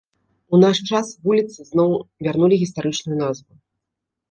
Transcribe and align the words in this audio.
У 0.53 0.59
наш 0.63 0.79
час 0.89 1.11
вуліцы 1.27 1.59
зноў 1.69 1.91
вярнулі 2.29 2.55
гістарычную 2.65 3.17
назву. 3.23 3.53